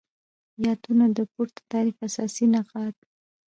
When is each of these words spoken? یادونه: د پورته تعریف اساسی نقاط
یادونه: 0.65 1.05
د 1.17 1.19
پورته 1.33 1.61
تعریف 1.71 1.97
اساسی 2.07 2.45
نقاط 2.55 2.95